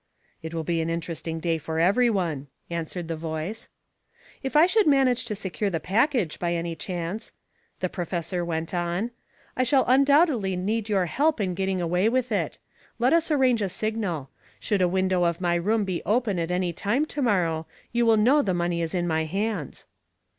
[0.41, 3.69] "It will be an interesting day for every one," answered the voice.
[4.41, 7.33] "If I should manage to secure the package, by any chance,"
[7.81, 9.11] the professor went on,
[9.55, 12.57] "I shall undoubtedly need your help in getting away with it.
[12.97, 14.31] Let us arrange a signal.
[14.59, 18.17] Should a window of my room be open at any time to morrow, you will
[18.17, 19.85] know the money is in my hands."